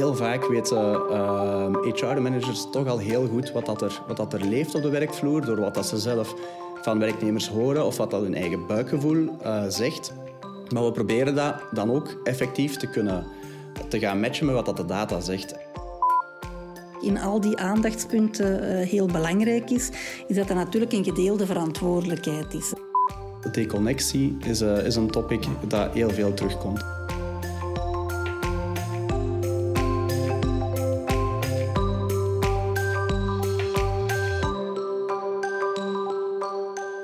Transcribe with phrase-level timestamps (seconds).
[0.00, 0.78] heel vaak weten
[1.82, 5.44] HR-managers toch al heel goed wat, dat er, wat dat er leeft op de werkvloer,
[5.44, 6.34] door wat dat ze zelf
[6.82, 10.12] van werknemers horen of wat dat hun eigen buikgevoel uh, zegt.
[10.72, 13.26] Maar we proberen dat dan ook effectief te kunnen
[13.88, 15.54] te gaan matchen met wat dat de data zegt.
[17.00, 19.90] In al die aandachtspunten uh, heel belangrijk is,
[20.26, 22.72] is dat er natuurlijk een gedeelde verantwoordelijkheid is.
[23.42, 26.99] De deconnectie is, uh, is een topic dat heel veel terugkomt.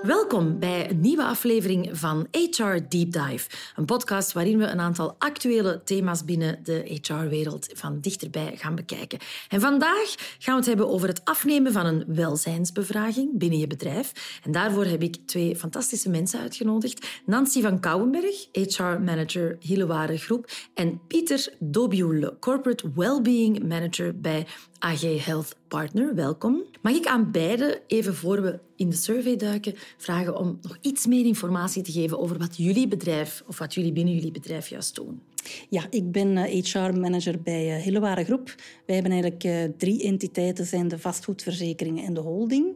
[0.07, 3.49] Welkom bij een nieuwe aflevering van HR Deep Dive.
[3.77, 9.19] Een podcast waarin we een aantal actuele thema's binnen de HR-wereld van dichterbij gaan bekijken.
[9.49, 14.41] En vandaag gaan we het hebben over het afnemen van een welzijnsbevraging binnen je bedrijf.
[14.45, 17.07] En daarvoor heb ik twee fantastische mensen uitgenodigd.
[17.25, 20.51] Nancy van Kouwenberg, HR-manager Hilleware Groep.
[20.75, 24.47] En Pieter Dobioule, corporate wellbeing manager bij
[24.79, 26.15] AG Health Partner.
[26.15, 26.63] Welkom.
[26.83, 31.07] Mag ik aan beide, even voor we in de survey duiken, vragen om nog iets
[31.07, 34.95] meer informatie te geven over wat jullie bedrijf of wat jullie binnen jullie bedrijf juist
[34.95, 35.23] doen?
[35.69, 38.55] Ja, ik ben HR-manager eh, bij eh, Hilleware Groep.
[38.87, 42.67] Wij hebben eigenlijk eh, drie entiteiten, zijn de vastgoedverzekeringen en de holding.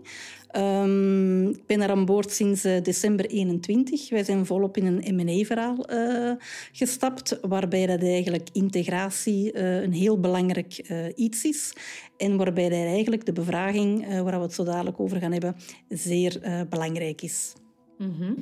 [0.56, 4.10] Um, ik ben er aan boord sinds december 21.
[4.10, 6.32] Wij zijn volop in een M&A-verhaal uh,
[6.72, 11.72] gestapt, waarbij dat eigenlijk integratie uh, een heel belangrijk uh, iets is.
[12.16, 15.56] En waarbij dat eigenlijk de bevraging, waar we het zo dadelijk over gaan hebben,
[15.88, 17.52] zeer belangrijk is.
[17.98, 18.36] Mm -hmm.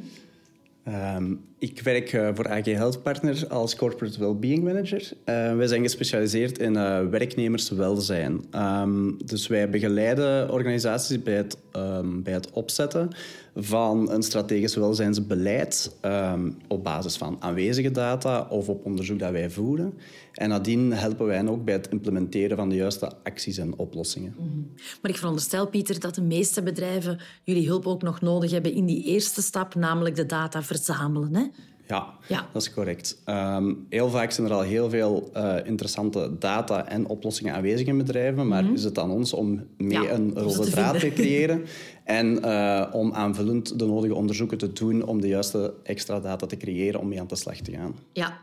[0.88, 5.00] Um, ik werk uh, voor AG Health Partner als Corporate Wellbeing Manager.
[5.00, 8.44] Uh, wij zijn gespecialiseerd in uh, werknemerswelzijn.
[8.54, 13.10] Um, dus wij begeleiden organisaties bij het, um, bij het opzetten
[13.56, 15.96] van een strategisch welzijnsbeleid
[16.68, 19.92] op basis van aanwezige data of op onderzoek dat wij voeren.
[20.32, 24.34] En nadien helpen wij hen ook bij het implementeren van de juiste acties en oplossingen.
[24.36, 24.70] -hmm.
[25.02, 28.86] Maar ik veronderstel, Pieter, dat de meeste bedrijven jullie hulp ook nog nodig hebben in
[28.86, 31.34] die eerste stap, namelijk de data verzamelen.
[31.34, 31.47] Hè?
[31.88, 33.22] Ja, ja, dat is correct.
[33.26, 37.97] Um, heel vaak zijn er al heel veel uh, interessante data en oplossingen aanwezig in
[37.97, 38.76] bedrijven, maar mm -hmm.
[38.76, 41.65] is het aan ons om mee ja, een rode draad te creëren
[42.04, 46.56] en uh, om aanvullend de nodige onderzoeken te doen om de juiste extra data te
[46.56, 47.97] creëren om mee aan de slag te gaan.
[48.12, 48.41] Ja.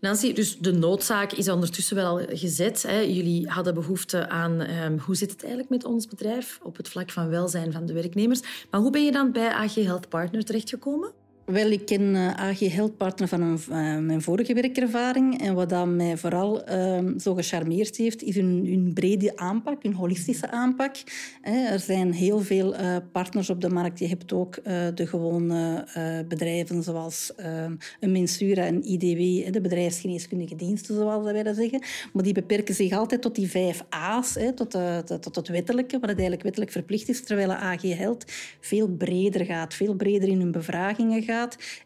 [0.00, 2.82] Nancy, dus de noodzaak is ondertussen wel gezet.
[2.82, 2.98] Hè.
[2.98, 7.10] Jullie hadden behoefte aan um, hoe zit het eigenlijk met ons bedrijf op het vlak
[7.10, 8.40] van welzijn van de werknemers.
[8.70, 11.12] Maar hoe ben je dan bij AG Health Partner terechtgekomen?
[11.48, 15.40] Wel, ik ken uh, AG Health Partner van een, uh, mijn vorige werkervaring.
[15.40, 20.50] En wat dat mij vooral uh, zo gecharmeerd heeft, is hun, brede aanpak, hun holistische
[20.50, 20.96] aanpak.
[21.42, 22.74] er zijn heel veel
[23.12, 23.98] partners op de markt.
[23.98, 24.64] Je hebt ook
[24.94, 25.86] de gewone
[26.28, 27.32] bedrijven zoals
[28.00, 31.82] een Mensura en IDW, de bedrijfsgeneeskundige diensten, zoals wij dat zeggen.
[32.12, 34.70] Maar die beperken zich altijd tot die vijf A's, tot,
[35.04, 37.24] tot, tot het wettelijke, wat het eigenlijk wettelijk verplicht is.
[37.24, 38.24] Terwijl AG Health
[38.60, 41.37] veel breder gaat, veel breder in hun bevragingen gaat.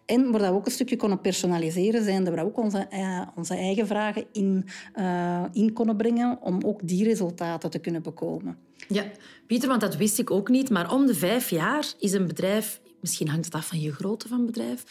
[0.05, 3.55] En waar we ook een stukje konden personaliseren, zijn dat we ook onze, uh, onze
[3.55, 4.65] eigen vragen in,
[4.97, 8.57] uh, in konden brengen om ook die resultaten te kunnen bekomen.
[8.89, 9.05] Ja,
[9.47, 12.81] Pieter, want dat wist ik ook niet, maar om de vijf jaar is een bedrijf,
[13.01, 14.85] misschien hangt het af van je grootte van bedrijf,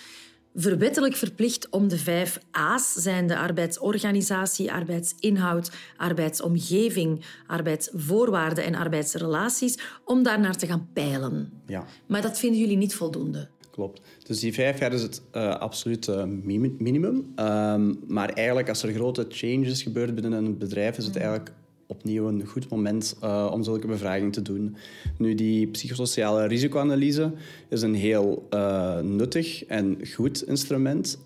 [0.55, 10.23] verwettelijk verplicht om de vijf A's, zijn de arbeidsorganisatie, arbeidsinhoud, arbeidsomgeving, arbeidsvoorwaarden en arbeidsrelaties, om
[10.23, 11.51] daar naar te gaan peilen.
[11.65, 11.85] Ja.
[12.05, 13.49] Maar dat vinden jullie niet voldoende?
[13.81, 14.01] Klopt.
[14.27, 16.23] Dus die vijf jaar is het uh, absoluut uh,
[16.77, 17.33] minimum.
[17.35, 21.21] Um, maar eigenlijk, als er grote changes gebeuren binnen een bedrijf, is het mm.
[21.21, 21.51] eigenlijk
[21.87, 24.75] opnieuw een goed moment uh, om zulke bevragingen te doen.
[25.17, 27.33] Nu, die psychosociale risicoanalyse
[27.69, 28.47] is een heel
[29.01, 31.17] nuttig en goed instrument.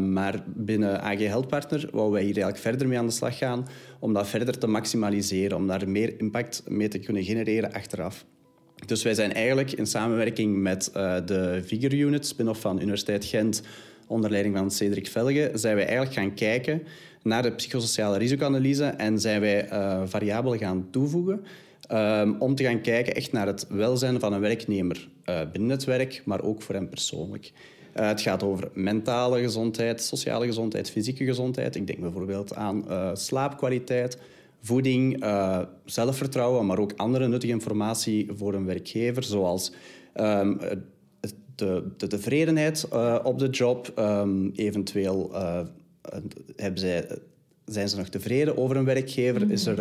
[0.00, 3.66] maar binnen AG Health Partner wou wij hier eigenlijk verder mee aan de slag gaan
[4.00, 8.24] om dat verder te maximaliseren, om daar meer impact mee te kunnen genereren achteraf.
[8.86, 13.62] Dus wij zijn eigenlijk in samenwerking met uh, de Figure Unit, spin-off van Universiteit Gent,
[14.06, 16.82] onder leiding van Cedric Velge, zijn wij eigenlijk gaan kijken
[17.22, 21.44] naar de psychosociale risicoanalyse en zijn wij uh, variabelen gaan toevoegen
[21.92, 25.84] um, om te gaan kijken echt naar het welzijn van een werknemer uh, binnen het
[25.84, 27.52] werk, maar ook voor hem persoonlijk.
[27.92, 31.76] Het gaat over mentale gezondheid, sociale gezondheid, fysieke gezondheid.
[31.76, 32.84] Ik denk bijvoorbeeld aan
[33.16, 34.18] slaapkwaliteit,
[34.62, 39.72] voeding, uh, zelfvertrouwen, maar ook andere nuttige informatie voor een werkgever, zoals
[40.14, 40.58] um,
[41.54, 43.92] de, de, tevredenheid uh, op de job.
[43.98, 45.60] Um, eventueel uh,
[46.56, 47.18] hebben zij,
[47.64, 49.50] zijn ze nog tevreden over een werkgever?
[49.50, 49.78] Is er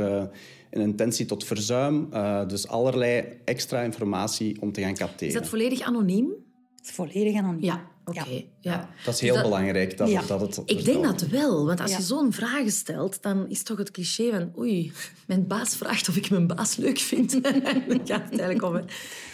[0.70, 2.10] een intentie tot verzuim?
[2.48, 5.28] dus allerlei extra informatie om te gaan capteren.
[5.28, 6.34] Is dat volledig anoniem?
[6.82, 7.64] volledig anoniem.
[7.64, 8.44] Ja, oké.
[8.60, 8.90] Ja.
[9.06, 9.98] Dat is heel Dus dat- belangrijk.
[9.98, 10.22] Dat, Ja.
[10.22, 11.98] dat het, Ik denk dat wel, want als Ja.
[11.98, 14.92] je zo'n vragen stelt, dan is toch het cliché van oei,
[15.28, 17.32] mijn baas vraagt of ik mijn baas leuk vind.
[17.44, 18.76] Daar gaat het eigenlijk om.
[18.76, 18.82] hè.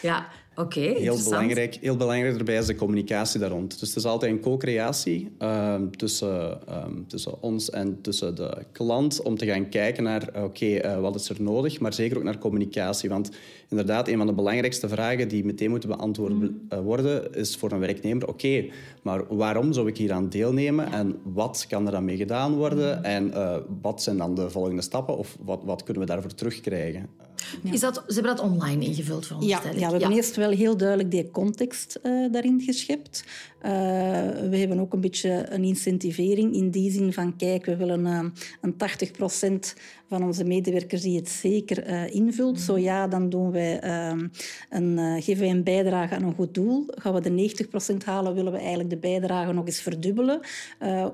[0.01, 0.27] Ja,
[0.57, 0.80] oké.
[0.80, 3.80] Heel belangrijk, heel belangrijk erbij is de communicatie daar rond.
[3.80, 9.21] Dus het is altijd een co-creatie ehm, tussen, ehm, tussen ons en tussen de klant
[9.21, 12.24] om te gaan kijken naar eh, oké, eh, wat is er nodig, maar zeker ook
[12.24, 13.09] naar communicatie.
[13.09, 13.31] Want
[13.69, 16.33] inderdaad, een van de belangrijkste vragen die meteen moeten beantwoord
[16.69, 18.65] eh, worden, is voor een werknemer, oké,
[19.01, 23.04] maar waarom zou ik hier aan deelnemen en wat kan er dan mee gedaan worden
[23.04, 27.09] en eh, wat zijn dan de volgende stappen of wat, wat kunnen we daarvoor terugkrijgen?
[27.63, 29.79] Is dat, ze hebben dat online ingevuld, Ja, veronderstel ik.
[29.79, 33.23] ja, we hebben eerst wel heel duidelijk die context eh, daarin geschept.
[33.61, 33.71] Eh,
[34.49, 38.25] we hebben ook een beetje een incentivering in die zin van, kijk, we willen eh,
[38.61, 39.73] een 80%
[40.09, 42.59] van onze medewerkers die het zeker invult.
[42.59, 44.13] Zo ja, dan doen wij, eh,
[44.69, 46.85] een, geven wij een bijdrage aan een goed doel.
[46.87, 50.39] Gaan we de 90% halen, willen we eigenlijk de bijdrage nog eens verdubbelen.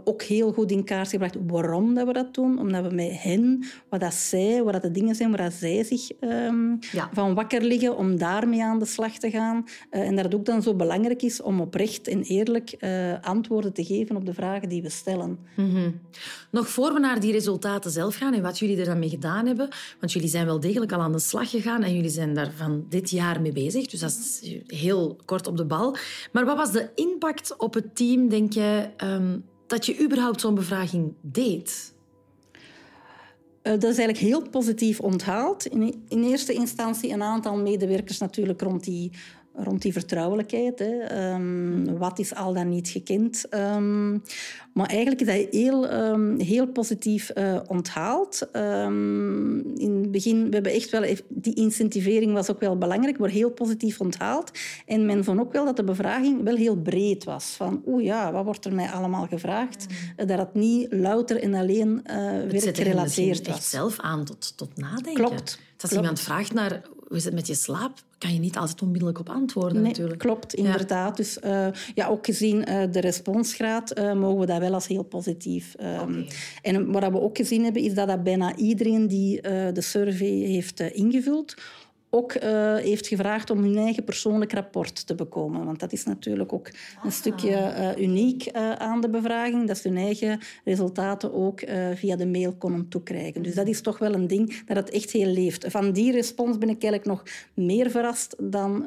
[0.04, 2.60] Ook heel goed in kaart gebracht waarom dat we dat doen.
[2.60, 5.84] Omdat we met hen, wat dat zij, wat dat de dingen zijn waar dat zij
[5.84, 7.10] zich ehm, Ja.
[7.14, 9.66] van wakker liggen, om daarmee aan de slag te gaan.
[9.90, 13.74] Eh, en dat het ook dan zo belangrijk is om oprecht en eerlijk eh, antwoorden
[13.74, 15.38] te geven op de vragen die we stellen.
[16.52, 19.46] Nog voor we naar die resultaten zelf gaan en wat jullie er dan mee gedaan
[19.46, 19.68] hebben,
[20.00, 22.86] want jullie zijn wel degelijk al aan de slag gegaan en jullie zijn daar van
[22.90, 25.96] dit jaar mee bezig, dus dat is heel kort op de bal.
[26.32, 29.38] Maar wat was de impact op het team, denk je, ehm,
[29.68, 31.93] dat je überhaupt zo'n bevraging deed?
[33.64, 35.66] Eh, dat is eigenlijk heel positief onthaald.
[35.66, 39.12] In, in eerste instantie een aantal medewerkers natuurlijk rond die,
[39.56, 40.80] rond die vertrouwelijkheid.
[40.80, 41.00] Hè.
[41.00, 43.46] Ehm, wat is al dan niet gekend?
[43.50, 44.12] Ehm,
[44.74, 48.48] maar eigenlijk is dat heel, ehm, heel positief eh, onthaald.
[49.76, 51.16] In het begin, we hebben echt wel...
[51.30, 54.52] Die incentivering was ook wel belangrijk, maar heel positief onthaald.
[54.86, 57.46] En men vond ook wel dat de bevraging wel heel breed was.
[57.46, 59.86] Van, oeh ja, wat wordt er mij allemaal gevraagd?
[60.16, 63.70] Eh, Dat het niet louter en alleen Het zet misschien werkgerelateerd echt was.
[63.70, 65.14] zelf aan tot, tot nadenken.
[65.14, 65.94] Klopt, als klopt.
[65.94, 66.82] iemand vraagt naar
[67.14, 70.20] hoe is het met je slaap, kan je niet altijd onmiddellijk op antwoorden Nee, natuurlijk.
[70.20, 71.18] klopt, inderdaad.
[71.18, 75.04] Dus eh, ja, ook gezien eh, de responsgraad eh, mogen we dat wel als heel
[75.04, 75.76] positief.
[75.78, 76.26] Oké.
[76.62, 80.80] En wat we ook gezien hebben, is dat, dat bijna iedereen die de survey heeft
[80.80, 81.56] ingevuld,
[82.16, 85.66] ook eh, heeft gevraagd om hun eigen persoonlijk rapport te bekomen.
[85.66, 86.70] Want dat is natuurlijk ook
[87.04, 91.60] een stukje eh, uniek eh, aan de bevraging, dat ze hun eigen resultaten ook
[91.94, 93.44] via de mail konden toekrijgen.
[93.44, 95.66] Dus dat is toch wel een ding dat het echt heel leeft.
[95.68, 97.24] Van die respons ben ik eigenlijk nog
[97.54, 98.86] meer verrast dan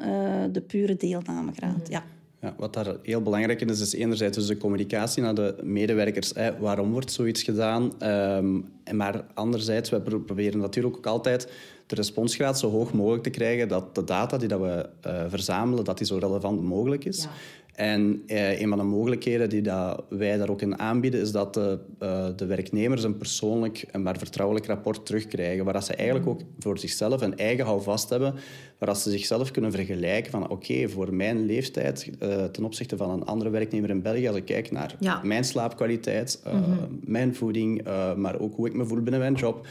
[0.51, 1.87] de pure deelnamegraad.
[1.89, 2.03] Ja.
[2.41, 6.31] Ja, wat daar heel belangrijk in is, is enerzijds dus de communicatie naar de medewerkers.
[6.35, 7.91] Hè, waarom wordt zoiets gedaan?
[7.99, 8.59] Ehm,
[8.95, 11.51] maar anderzijds, we pro- proberen natuurlijk ook altijd
[11.87, 15.83] de responsgraad zo hoog mogelijk te krijgen, dat de data die dat we eh, verzamelen,
[15.83, 17.23] dat die zo relevant mogelijk is.
[17.23, 17.29] Ja.
[17.77, 21.53] En eh, een van de mogelijkheden die dat wij daar ook in aanbieden, is dat
[21.53, 26.29] de, eh, de werknemers een persoonlijk en maar vertrouwelijk rapport terugkrijgen, waar dat ze eigenlijk
[26.29, 28.33] ook voor zichzelf een eigen houvast hebben,
[28.77, 33.09] waar dat ze zichzelf kunnen vergelijken van oké, voor mijn leeftijd eh, ten opzichte van
[33.09, 35.21] een andere werknemer in België, als ik kijk naar Ja.
[35.23, 36.53] mijn slaapkwaliteit, eh,
[37.05, 39.67] mijn voeding, eh, maar ook hoe ik me voel binnen mijn job,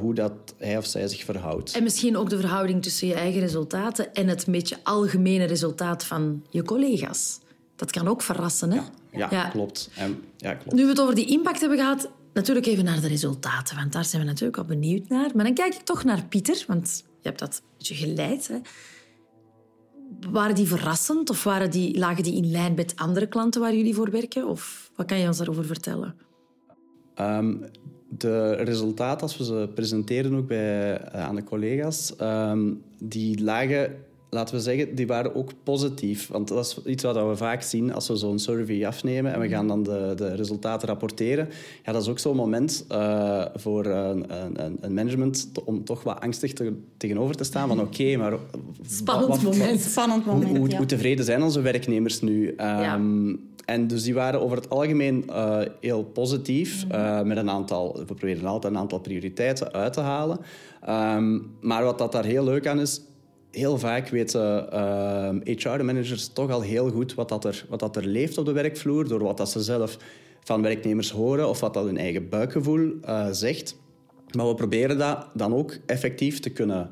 [0.00, 1.76] hoe dat hij of zij zich verhoudt.
[1.76, 6.44] En misschien ook de verhouding tussen je eigen resultaten en het beetje algemene resultaat van
[6.50, 7.38] je collega's.
[7.76, 8.80] Dat kan ook verrassen, hè?
[9.10, 9.90] Ja, klopt.
[9.96, 10.76] En, ja, klopt.
[10.76, 14.04] Nu we het over die impact hebben gehad, natuurlijk even naar de resultaten, want daar
[14.04, 15.30] zijn we natuurlijk al benieuwd naar.
[15.34, 18.48] Maar dan kijk ik toch naar Pieter, want je hebt dat een geleid.
[18.48, 18.58] Hè.
[20.30, 23.94] Waren die verrassend of waren die, lagen die in lijn met andere klanten waar jullie
[23.94, 24.46] voor werken?
[24.48, 26.14] Of wat kan je ons daarover vertellen?
[27.14, 27.56] Ehm,
[28.08, 33.96] de resultaten, als we ze presenteren ook bij, eh, aan de collega's, ehm, die lagen,
[34.34, 36.28] laten we zeggen, die waren ook positief.
[36.28, 39.48] Want dat is iets wat we vaak zien als we zo'n survey afnemen en we
[39.48, 41.48] gaan dan de, de resultaten rapporteren.
[41.84, 44.24] Ja, dat is ook zo'n moment eh, voor een,
[44.64, 48.32] een, een management om toch wat angstig te, tegenover te staan van oké, maar...
[48.88, 49.80] Spannend wat- wat- moment.
[49.80, 50.76] Spannend hoe, moment, hoe, ja.
[50.76, 52.54] hoe tevreden zijn onze werknemers nu?
[52.56, 56.84] Ehm, En dus die waren over het algemeen eh, heel positief.
[56.90, 60.38] eh, met een aantal, we proberen altijd een aantal prioriteiten uit te halen.
[60.82, 63.00] Ehm, maar wat dat daar heel leuk aan is,
[63.54, 64.68] heel vaak weten
[65.44, 69.08] HR-managers toch al heel goed wat, dat er, wat dat er leeft op de werkvloer,
[69.08, 69.98] door wat dat ze zelf
[70.44, 73.76] van werknemers horen of wat dat hun eigen buikgevoel eh, zegt.
[74.36, 76.90] Maar we proberen dat dan ook effectief te kunnen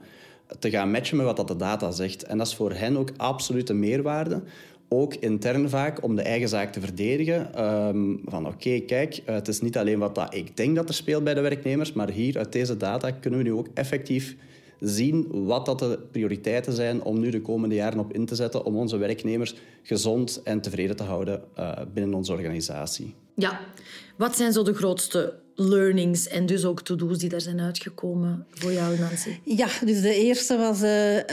[0.59, 2.23] te gaan matchen met wat dat de data zegt.
[2.23, 4.42] En dat is voor hen ook absolute meerwaarde.
[4.88, 7.54] Ook intern vaak om de eigen zaak te verdedigen.
[7.54, 10.95] Ehm, van oké, kijk, eh, het is niet alleen wat dat ik denk dat er
[10.95, 14.37] speelt bij de werknemers, maar hier uit deze data kunnen we nu ook effectief
[14.83, 18.65] zien wat dat de prioriteiten zijn om nu de komende jaren op in te zetten
[18.65, 23.15] om onze werknemers gezond en tevreden te houden uh, binnen onze organisatie.
[23.35, 23.61] Ja,
[24.17, 28.73] wat zijn zo de grootste learnings en dus ook to-do's die daar zijn uitgekomen voor
[28.73, 29.39] jou, Nancy?
[29.45, 31.25] Ja, dus de eerste was uh, uh,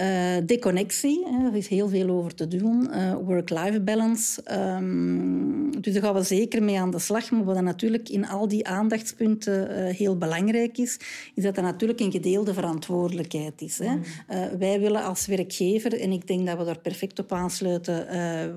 [0.46, 1.28] deconnectie.
[1.52, 2.90] Er is heel veel over te doen.
[2.92, 4.42] Uh, Work-life balance.
[4.52, 7.32] Um, dus daar gaan we zeker mee aan de slag.
[7.32, 11.00] Maar wat dan natuurlijk in al die aandachtspunten heel belangrijk is,
[11.36, 13.78] is dat er natuurlijk een gedeelde verantwoordelijkheid is.
[13.78, 13.96] Hè.
[13.96, 14.04] Mm.
[14.60, 18.08] wij willen als werkgever, en ik denk dat we daar perfect op aansluiten,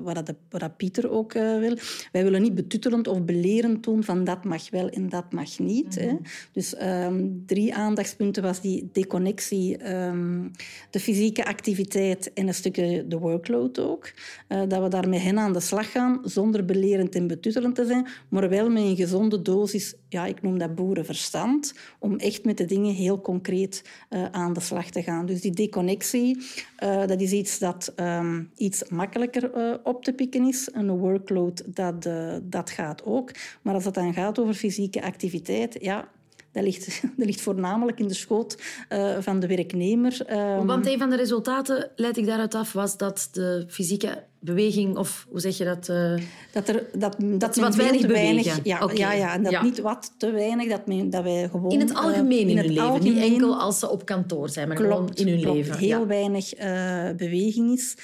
[0.02, 1.76] wat, dat, wat dat Pieter ook wil,
[2.12, 5.94] wij willen niet betuttelend of belerend doen van dat mag wel en dat mag niet.
[5.94, 6.12] hè.
[6.12, 6.22] Mhm.
[6.52, 10.50] Dus um, drie aandachtspunten was die deconnectie, um,
[10.90, 14.12] de fysieke activiteit en een stukje de workload ook.
[14.48, 17.86] Uh, dat we daar met hen aan de slag gaan, zonder belerend en betuttelend te
[17.86, 22.56] zijn, maar wel met een gezonde dosis, ja, ik noem dat boerenverstand, om echt met
[22.56, 25.26] de dingen heel concreet uh, aan de slag te gaan.
[25.26, 26.36] Dus die deconnectie,
[26.82, 30.68] uh, dat is iets dat um, iets makkelijker op te pikken is.
[30.72, 32.08] Een workload, dat,
[32.42, 33.30] dat gaat ook.
[33.62, 35.41] Maar als het dan gaat over fysieke activiteit,
[35.80, 36.08] ja,
[36.52, 40.20] dat ligt, dat ligt voornamelijk in de schoot uh, van de werknemer.
[40.30, 44.96] Um, Want een van de resultaten, leid ik daaruit af, was dat de fysieke beweging,
[44.96, 45.88] of hoe zeg je dat?
[45.88, 46.14] Uh,
[46.52, 48.96] dat er dat, dat, dat wat weinig weinig, ja, okay.
[48.96, 49.62] ja, ja, en dat ja.
[49.62, 51.70] niet wat te weinig, dat, men, dat wij gewoon...
[51.70, 54.68] In het algemeen uh, in, hun leven, algemeen, niet enkel als ze op kantoor zijn,
[54.68, 55.78] maar klopt, gewoon in hun klopt, leven.
[55.78, 56.06] heel ja.
[56.06, 57.96] weinig uh, beweging is,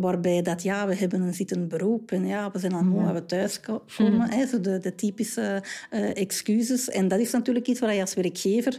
[0.00, 3.26] waarbij dat, ja, we hebben een zittend beroep en ja, we zijn al moe, we
[3.26, 3.82] thuiskomen.
[3.96, 4.20] Hmm.
[4.34, 5.62] Hè, zo de, de typische
[6.14, 6.88] excuses.
[6.88, 8.78] En dat is natuurlijk iets waar je als werkgever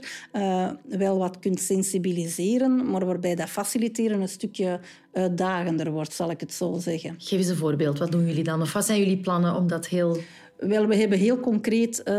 [0.88, 4.80] wel wat kunt sensibiliseren, maar waarbij dat faciliteren een stukje
[5.16, 7.16] uitdagender wordt, zal ik het zo zeggen.
[7.18, 8.00] Geef eens een voorbeeld.
[8.00, 8.62] Wat doen jullie dan?
[8.62, 10.18] Of wat zijn jullie plannen om dat heel
[10.58, 12.16] wel, we hebben heel concreet uh,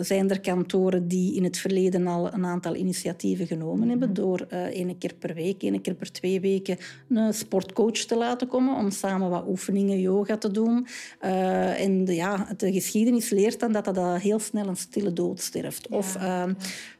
[0.00, 4.20] zijn er kantoren die in het verleden al een aantal initiatieven genomen hebben mhm.
[4.20, 6.76] door uh, één keer per week, één keer per twee weken
[7.08, 10.86] een sportcoach te laten komen om samen wat oefeningen, yoga te doen.
[11.24, 15.40] Uh, en de, ja, de geschiedenis leert dan dat dat heel snel een stille dood
[15.40, 15.86] sterft.
[15.90, 15.96] Ja.
[15.96, 16.16] Of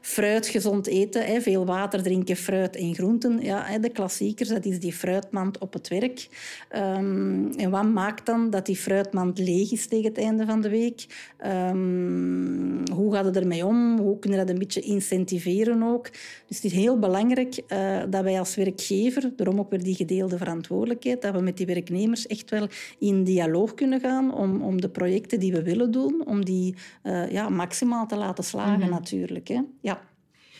[0.00, 3.40] fruit, gezond eten, hè, veel water drinken, fruit en groenten.
[3.42, 6.28] Ja, hè, de klassiekers, dat is die fruitmand op het werk.
[6.76, 10.68] Um, en wat maakt dan dat die fruitmand leeg is tegen het einde van de
[10.68, 11.06] week?
[11.46, 13.98] Um, hoe gaat het ermee om?
[13.98, 16.10] Hoe kunnen we dat een beetje incentiveren ook?
[16.46, 20.38] Dus het is heel belangrijk uh, dat wij als werkgever, daarom ook weer die gedeelde
[20.38, 24.88] verantwoordelijkheid, dat we met die werknemers echt wel in dialoog kunnen gaan om, om de
[24.88, 28.90] projecten die we willen doen, om die uh, ja, maximaal te laten slagen mm-hmm.
[28.90, 29.48] natuurlijk.
[29.48, 29.60] Hè.
[29.80, 30.00] Ja.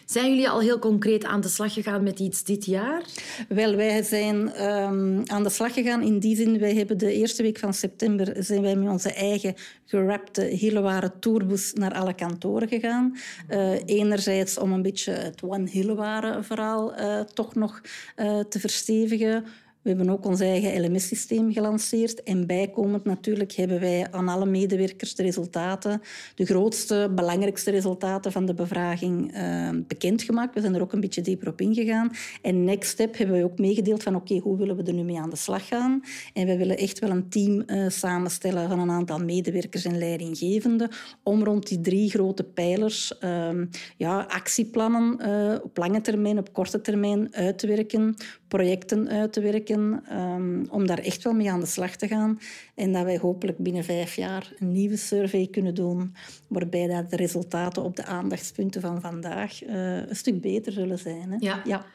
[0.05, 3.03] Zijn jullie al heel concreet aan de slag gegaan met iets dit jaar?
[3.49, 6.59] Wel, wij zijn um, aan de slag gegaan in die zin.
[6.59, 11.73] Wij hebben de eerste week van september zijn wij met onze eigen gerapte Hilleware tourbus
[11.73, 13.17] naar alle kantoren gegaan.
[13.51, 17.81] Uh, enerzijds om een beetje het One Hilleware verhaal uh, toch nog
[18.17, 19.45] uh, te verstevigen.
[19.85, 22.23] We hebben ook ons eigen LMS-systeem gelanceerd.
[22.23, 26.01] En bijkomend natuurlijk hebben wij aan alle medewerkers de resultaten,
[26.35, 30.55] de grootste, belangrijkste resultaten van de bevraging uh, bekendgemaakt.
[30.55, 32.11] We zijn er ook een beetje dieper op ingegaan.
[32.43, 35.19] En next step hebben we ook meegedeeld van oké, hoe willen we er nu mee
[35.19, 36.03] aan de slag gaan?
[36.33, 40.91] En we willen echt wel een team uh, samenstellen van een aantal medewerkers en leidinggevenden
[41.23, 43.49] om rond die drie grote pijlers uh,
[43.97, 48.17] ja, actieplannen uh, op lange termijn, op korte termijn uit te werken,
[48.49, 52.39] projecten uit te werken um, om daar echt wel mee aan de slag te gaan.
[52.75, 56.15] En dat wij hopelijk binnen vijf jaar een nieuwe survey kunnen doen,
[56.49, 61.31] waarbij dat de resultaten op de aandachtspunten van vandaag uh, een stuk beter zullen zijn.
[61.31, 61.37] Hè?
[61.39, 61.61] Ja.
[61.65, 61.87] ja.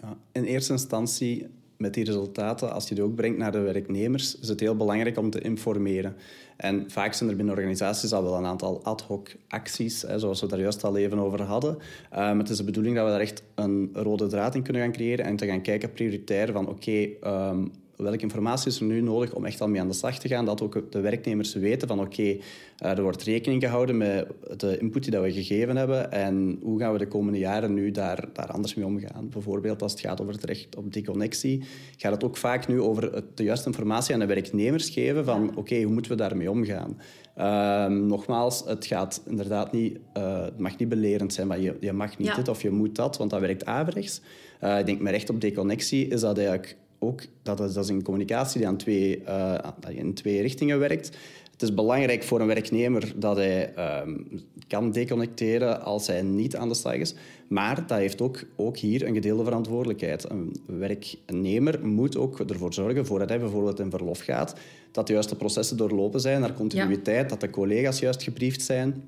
[0.00, 1.46] Ja, in eerste instantie
[1.84, 5.18] met die resultaten, als je die ook brengt naar de werknemers, is het heel belangrijk
[5.18, 6.16] om te informeren.
[6.56, 10.40] En vaak zijn er binnen organisaties al wel een aantal ad hoc acties, hè, zoals
[10.40, 11.78] we daar juist al even over hadden.
[12.16, 14.92] Um, het is de bedoeling dat we daar echt een rode draad in kunnen gaan
[14.92, 19.34] creëren en te gaan kijken prioritair van oké, um, welke informatie is er nu nodig
[19.34, 20.44] om echt al mee aan de slag te gaan?
[20.44, 22.40] Dat ook de werknemers weten van oké, okay,
[22.82, 26.78] uh, er wordt rekening gehouden met de input die dat we gegeven hebben en hoe
[26.78, 29.28] gaan we de komende jaren nu daar, daar anders mee omgaan?
[29.28, 31.62] Bijvoorbeeld als het gaat over het recht op deconnectie,
[31.96, 35.48] gaat het ook vaak nu over het, de juiste informatie aan de werknemers geven van
[35.48, 36.98] oké, okay, hoe moeten we daarmee omgaan?
[37.38, 41.92] Uh, nogmaals, het gaat inderdaad niet, uh, het mag niet belerend zijn, maar je, je
[41.92, 42.34] mag niet ja.
[42.34, 44.20] dit of je moet dat, want dat werkt averechts.
[44.64, 47.90] Uh, ik denk met recht op deconnectie is dat eigenlijk ook, dat is, dat is
[47.90, 49.58] een communicatie die aan twee, uh,
[49.88, 51.10] in twee richtingen werkt.
[51.52, 54.26] Het is belangrijk voor een werknemer dat hij um,
[54.68, 57.14] kan deconnecteren als hij niet aan de slag is.
[57.48, 60.30] Maar dat heeft ook, ook hier een gedeelde verantwoordelijkheid.
[60.30, 64.54] Een werknemer moet ook ervoor zorgen, voordat hij bijvoorbeeld in verlof gaat,
[64.92, 67.28] dat de juiste processen doorlopen zijn, naar continuïteit, ja.
[67.28, 69.04] dat de collega's juist gebriefd zijn.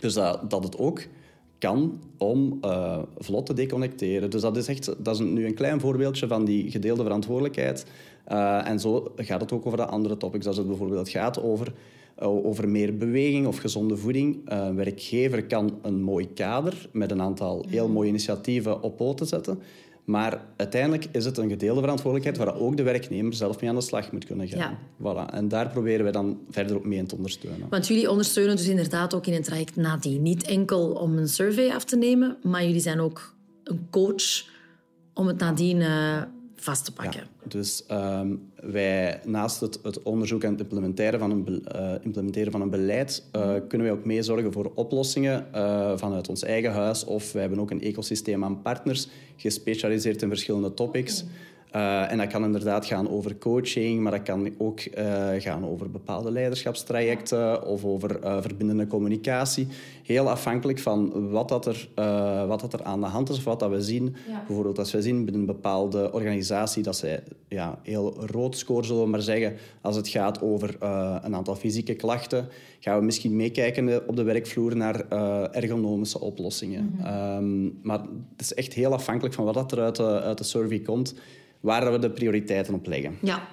[0.00, 1.00] Dus dat, dat het ook
[1.64, 4.30] kan om uh, vlot te deconnecteren.
[4.30, 7.86] Dus dat is echt dat is nu een klein voorbeeldje van die gedeelde verantwoordelijkheid.
[8.32, 10.46] Uh, en zo gaat het ook over de andere topics.
[10.46, 11.72] Als het bijvoorbeeld gaat over,
[12.22, 14.40] uh, over meer beweging of gezonde voeding.
[14.44, 19.58] Een werkgever kan een mooi kader met een aantal heel mooie initiatieven op poten zetten.
[20.04, 23.82] Maar uiteindelijk is het een gedeelde verantwoordelijkheid waar ook de werknemer zelf mee aan de
[23.82, 24.58] slag moet kunnen gaan.
[24.58, 24.78] Ja.
[24.98, 25.34] Voilà.
[25.34, 27.66] En daar proberen wij dan verder ook mee in te ondersteunen.
[27.70, 30.22] Want jullie ondersteunen dus inderdaad ook in het traject nadien.
[30.22, 33.34] Niet enkel om een survey af te nemen, maar jullie zijn ook
[33.64, 34.44] een coach
[35.14, 36.22] om het nadien uh,
[36.56, 37.20] vast te pakken.
[37.20, 42.52] Ja, dus um, wij, naast het, het, onderzoek en het implementeren van een, uh, implementeren
[42.52, 47.04] van een beleid, uh, kunnen wij ook meezorgen voor oplossingen uh, vanuit ons eigen huis.
[47.04, 51.22] Of wij hebben ook een ecosysteem aan partners, gespecialiseerd in verschillende topics.
[51.22, 51.32] Okay.
[51.76, 55.90] Uh, en dat kan inderdaad gaan over coaching, maar dat kan ook uh, gaan over
[55.90, 59.66] bepaalde leiderschapstrajecten of over uh, verbindende communicatie.
[60.02, 61.88] Heel afhankelijk van wat, dat er,
[62.46, 64.16] wat dat er aan de hand is of wat dat we zien.
[64.28, 64.42] Ja.
[64.46, 69.02] Bijvoorbeeld als we zien binnen een bepaalde organisatie dat zij ja, heel rood scoren, zullen
[69.02, 70.76] we maar zeggen, als het gaat over
[71.24, 72.48] een aantal fysieke klachten,
[72.80, 75.08] gaan we misschien meekijken op de werkvloer naar
[75.50, 76.82] ergonomische oplossingen.
[76.82, 77.36] Mm -hmm.
[77.36, 78.00] um, maar
[78.36, 81.14] het is echt heel afhankelijk van wat dat er uit de, uit de survey komt
[81.64, 83.18] waar we de prioriteiten op leggen.
[83.22, 83.48] Ja.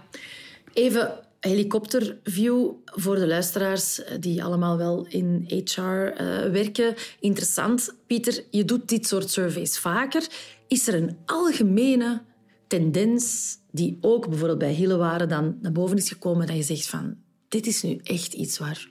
[0.73, 6.11] Even helikopterview voor de luisteraars die allemaal wel in HR uh,
[6.51, 6.95] werken.
[7.19, 7.95] Interessant.
[8.07, 10.27] Pieter, je doet dit soort surveys vaker.
[10.67, 12.21] Is er een algemene
[12.67, 17.15] tendens die ook bijvoorbeeld bij Hillewaren dan naar boven is gekomen dat je zegt van
[17.47, 18.89] dit is nu echt iets waar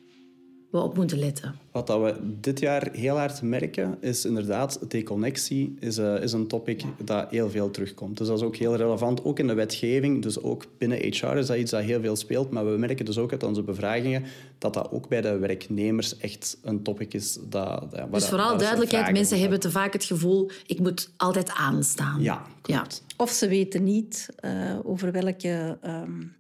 [0.70, 1.54] we op moeten letten?
[1.70, 6.46] Wat dat we dit jaar heel hard merken, is inderdaad deconnectie is, uh, is een
[6.46, 8.18] topic dat heel veel terugkomt.
[8.18, 10.22] Dus dat is ook heel relevant, ook in de wetgeving.
[10.22, 12.50] Dus ook binnen HR is dat iets dat heel veel speelt.
[12.50, 14.24] Maar we merken dus ook uit onze bevragingen
[14.58, 17.38] dat dat ook bij de werknemers echt een topic is.
[17.48, 22.22] Dat, ja, dus vooral duidelijkheid, mensen hebben te vaak het gevoel, ik moet altijd aanstaan.
[22.22, 23.02] Ja, klopt.
[23.06, 23.14] Ja.
[23.16, 26.36] Of ze weten niet uh, over welke um,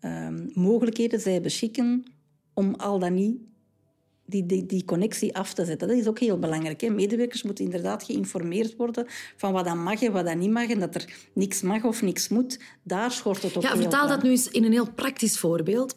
[0.00, 2.04] um, mogelijkheden zij beschikken
[2.54, 3.50] om al dan niet
[4.32, 5.88] die, die, die connectie af te zetten.
[5.88, 6.80] Dat is ook heel belangrijk.
[6.80, 6.88] Hè?
[6.88, 10.80] Medewerkers moeten inderdaad geïnformeerd worden van wat dan mag en wat dan niet mag en
[10.80, 12.58] dat er niks mag of niks moet.
[12.82, 13.62] Daar schort het op.
[13.62, 15.94] Ja, vertaal dat nu eens in een heel praktisch voorbeeld.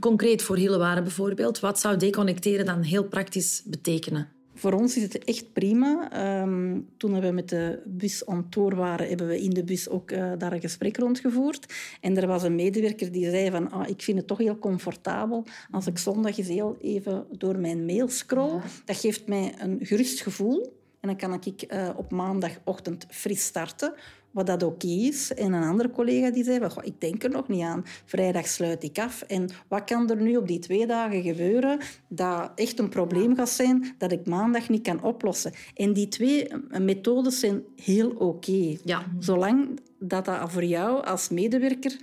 [0.00, 1.60] Concreet voor Hillewaren bijvoorbeeld.
[1.60, 4.35] Wat zou deconnecteren dan heel praktisch betekenen?
[4.58, 6.10] Voor ons is het echt prima.
[6.42, 10.10] Um, toen we met de bus on tour waren, hebben we in de bus ook
[10.10, 11.74] uh, daar een gesprek rondgevoerd.
[12.00, 15.44] En er was een medewerker die zei van, ah, ik vind het toch heel comfortabel
[15.70, 18.60] als ik zondag eens heel even door mijn mail scroll.
[18.84, 20.74] Dat geeft mij een gerust gevoel.
[21.00, 23.94] En dan kan ik uh, op maandagochtend fris starten
[24.36, 25.34] wat dat oké is.
[25.34, 27.84] En een andere collega die zei, ik denk er nog niet aan.
[28.04, 29.22] Vrijdag sluit ik af.
[29.22, 33.48] En wat kan er nu op die twee dagen gebeuren dat echt een probleem gaat
[33.48, 35.52] zijn dat ik maandag niet kan oplossen?
[35.74, 36.48] En die twee
[36.80, 38.76] methodes zijn heel oké.
[38.84, 39.02] Ja.
[39.18, 41.96] Zolang dat dat voor jou als medewerker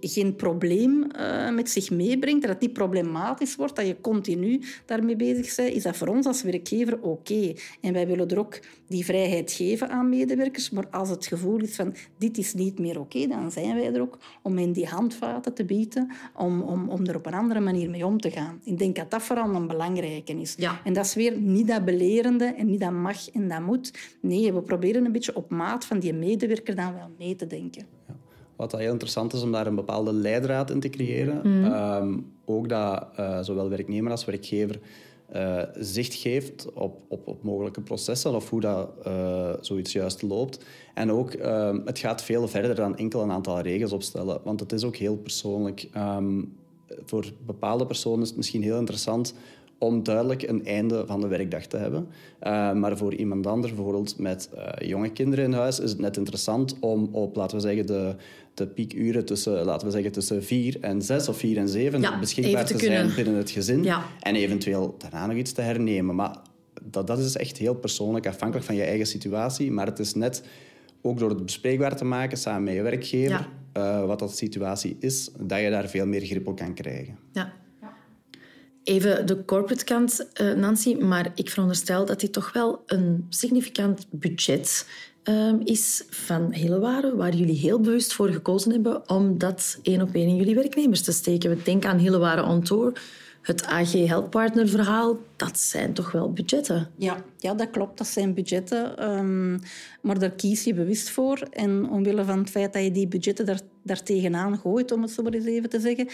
[0.00, 5.16] geen probleem uh, met zich meebrengt, dat het niet problematisch wordt, dat je continu daarmee
[5.16, 7.06] bezig bent, is dat voor ons als werkgever oké.
[7.08, 7.56] Okay.
[7.80, 11.74] En wij willen er ook die vrijheid geven aan medewerkers, maar als het gevoel is
[11.74, 14.86] van dit is niet meer oké, okay, dan zijn wij er ook om in die
[14.86, 18.60] handvaten te bieden, om, om, om er op een andere manier mee om te gaan.
[18.64, 20.54] Ik denk dat dat vooral een belangrijke is.
[20.56, 20.80] Ja.
[20.84, 24.16] En dat is weer niet dat belerende en niet dat mag en dat moet.
[24.20, 27.86] Nee, we proberen een beetje op maat van die medewerker dan wel mee te denken.
[28.06, 28.17] Ja.
[28.58, 31.40] Wat heel interessant is om daar een bepaalde leidraad in te creëren.
[31.42, 31.64] Mm.
[31.64, 34.78] Um, ook dat uh, zowel werknemer als werkgever
[35.34, 40.64] uh, zicht geeft op, op, op, mogelijke processen of hoe dat, uh, zoiets juist loopt.
[40.94, 44.72] En ook, um, het gaat veel verder dan enkel een aantal regels opstellen, want het
[44.72, 45.88] is ook heel persoonlijk.
[45.96, 46.56] Um,
[47.04, 49.34] voor bepaalde personen is het misschien heel interessant
[49.78, 52.08] om duidelijk een einde van de werkdag te hebben.
[52.42, 56.16] Uh, maar voor iemand anders, bijvoorbeeld met uh, jonge kinderen in huis, is het net
[56.16, 58.14] interessant om op, laten we zeggen, de,
[58.54, 62.18] de piekuren tussen, laten we zeggen, tussen vier en zes of vier en zeven ja,
[62.18, 63.82] beschikbaar te, zijn binnen het gezin.
[63.82, 64.02] Ja.
[64.20, 66.14] En eventueel daarna nog iets te hernemen.
[66.14, 66.36] Maar
[66.82, 69.70] dat, dat is echt heel persoonlijk, afhankelijk van je eigen situatie.
[69.70, 70.42] Maar het is net
[71.02, 74.00] ook door het bespreekbaar te maken samen met je werkgever, ja.
[74.00, 77.18] uh, wat dat situatie is, dat je daar veel meer grip op kan krijgen.
[77.32, 77.52] Ja.
[78.88, 84.06] Even de corporate kant, uh, Nancy, maar ik veronderstel dat dit toch wel een significant
[84.10, 84.86] budget
[85.24, 90.14] uh, is van Hillewaren, waar jullie heel bewust voor gekozen hebben om dat één op
[90.14, 91.50] één in jullie werknemers te steken.
[91.50, 93.00] We denken aan Hillewaren on Tour,
[93.42, 96.88] het AG Health Partner verhaal, dat zijn toch wel budgetten?
[96.96, 99.10] Ja, ja dat klopt, dat zijn budgetten.
[99.18, 99.60] Um,
[100.02, 101.38] maar daar kies je bewust voor.
[101.50, 105.10] En omwille van het feit dat je die budgetten daar, daar tegenaan gooit, om het
[105.10, 106.08] zo maar eens even te zeggen,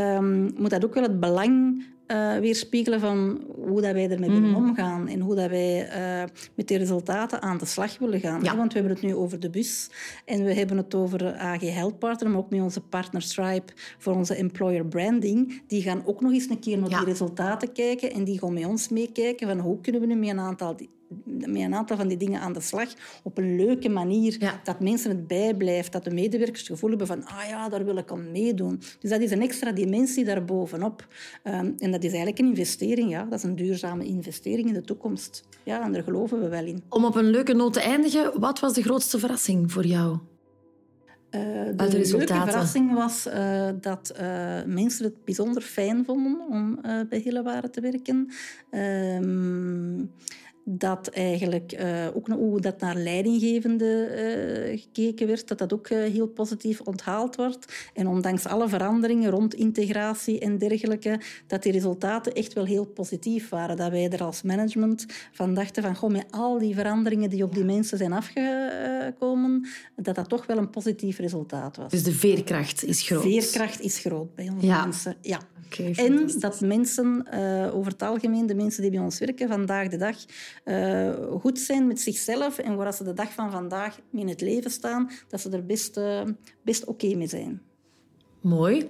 [0.00, 4.54] um, moet dat ook wel het belang uh, weerspiegelen van hoe dat wij ermee willen
[4.54, 8.42] omgaan en hoe dat wij uh, met die resultaten aan de slag willen gaan.
[8.42, 8.56] Ja.
[8.56, 9.90] Want we hebben het nu over de bus
[10.24, 14.14] en we hebben het over AG Health Partner, maar ook met onze partner Stripe voor
[14.14, 15.62] onze employer branding.
[15.66, 18.66] Die gaan ook nog eens een keer naar die resultaten kijken en die gaan met
[18.66, 20.76] ons meekijken van hoe kunnen we nu met een aantal
[21.38, 22.88] met een aantal van die dingen aan de slag
[23.22, 24.60] op een leuke manier.
[24.64, 27.96] Dat mensen het bijblijft, dat de medewerkers het gevoel hebben van ah ja, daar wil
[27.96, 28.80] ik aan meedoen.
[29.00, 31.06] Dus dat is een extra dimensie daarbovenop.
[31.44, 33.10] Um, en dat is eigenlijk een investering.
[33.10, 33.24] Ja.
[33.24, 35.42] Dat is een duurzame investering in de toekomst.
[35.62, 36.82] Ja, en daar geloven we wel in.
[36.88, 40.18] Om op een leuke noot te eindigen, wat was de grootste verrassing voor jou?
[41.30, 46.80] Uh, de, de leuke verrassing was uh, dat uh, mensen het bijzonder fijn vonden om
[47.08, 48.28] bij Hillewaren te werken.
[48.70, 49.98] Ehm,
[50.64, 54.08] dat eigenlijk uh, ook hoe dat naar leidinggevende
[54.72, 57.90] uh, gekeken werd, dat dat ook uh, heel positief onthaald wordt.
[57.94, 63.48] En ondanks alle veranderingen rond integratie en dergelijke, dat die resultaten echt wel heel positief
[63.48, 63.76] waren.
[63.76, 67.54] Dat wij er als management van dachten van, goh, met al die veranderingen die op
[67.54, 71.90] die mensen zijn afgekomen, dat dat toch wel een positief resultaat was.
[71.90, 73.22] Dus de veerkracht is groot.
[73.22, 74.84] Veerkracht is groot bij onze ja.
[74.84, 75.40] mensen, ja.
[75.96, 77.26] en dat mensen,
[77.72, 80.16] over het algemeen, de mensen die bij ons werken vandaag de dag,
[80.64, 84.70] uh, goed zijn met zichzelf en waar ze de dag van vandaag in het leven
[84.70, 86.22] staan, dat ze er best, uh,
[86.62, 87.62] best oké mee zijn.
[88.40, 88.88] Mooi.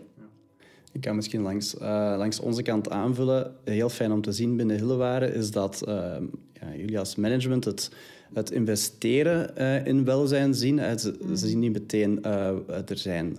[0.92, 1.81] Ik kan misschien langs, uh,
[2.18, 3.55] langs onze kant aanvullen.
[3.64, 7.90] Heel fijn om te zien binnen Hillewaren is dat ja, jullie als management het,
[8.33, 10.98] het investeren in welzijn zien.
[10.98, 13.38] Ze, ze, zien niet meteen, er zijn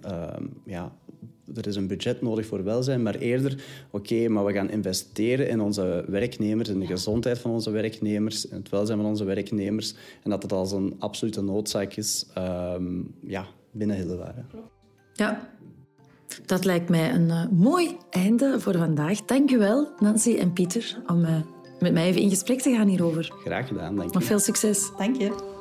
[0.66, 0.92] ja,
[1.56, 5.62] er is een budget nodig voor welzijn, maar eerder, oké, maar we gaan investeren in
[5.62, 9.96] onze werknemers, in de gezondheid van onze werknemers, in het welzijn van onze werknemers.
[10.24, 14.46] En dat het als een absolute noodzaak is um, ja, binnen Hillewaren.
[15.14, 15.50] Ja,
[16.46, 19.26] dat lijkt mij een uh, mooi einde voor vandaag.
[19.26, 21.42] Dank u wel, Nancy en Pieter, om uh,
[21.80, 23.34] met mij even in gesprek te gaan hierover.
[23.44, 24.20] Graag gedaan, dank je.
[24.20, 24.92] Nog veel succes.
[24.98, 25.55] Dank je.